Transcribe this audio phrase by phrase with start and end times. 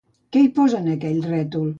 [0.35, 1.69] Què hi posa en aquell rètol?